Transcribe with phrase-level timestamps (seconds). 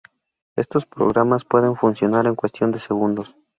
[0.55, 3.37] Estos programas pueden funcionar en cuestión de segundos.